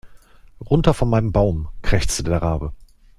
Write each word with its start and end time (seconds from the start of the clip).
Runter 0.65 0.95
von 0.95 1.11
meinem 1.11 1.31
Baum, 1.31 1.67
krächzte 1.83 2.23
der 2.23 2.41
Rabe. 2.41 2.73